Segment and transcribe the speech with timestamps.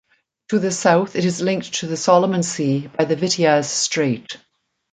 [0.49, 4.35] To the south it is linked to the Solomon Sea by the Vitiaz Strait.